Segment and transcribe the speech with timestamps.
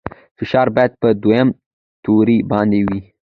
[0.37, 1.47] فشار باید په دویم
[2.03, 2.99] توري باندې وي.